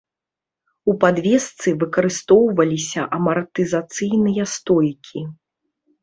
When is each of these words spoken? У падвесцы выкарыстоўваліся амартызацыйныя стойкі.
У 0.91 0.93
падвесцы 1.01 1.73
выкарыстоўваліся 1.83 3.01
амартызацыйныя 3.17 4.43
стойкі. 4.55 5.21